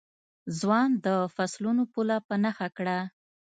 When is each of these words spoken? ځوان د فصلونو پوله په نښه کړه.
ځوان 0.59 0.89
د 1.05 1.07
فصلونو 1.35 1.83
پوله 1.93 2.17
په 2.27 2.35
نښه 2.43 2.67
کړه. 2.77 2.97